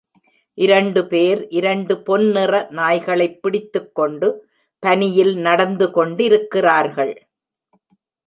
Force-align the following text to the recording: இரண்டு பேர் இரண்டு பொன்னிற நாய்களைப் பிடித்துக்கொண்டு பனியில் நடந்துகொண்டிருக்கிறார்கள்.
இரண்டு 0.53 1.07
பேர் 1.07 1.47
இரண்டு 1.47 2.01
பொன்னிற 2.01 2.67
நாய்களைப் 2.69 3.41
பிடித்துக்கொண்டு 3.41 4.49
பனியில் 4.79 5.35
நடந்துகொண்டிருக்கிறார்கள். 5.35 7.13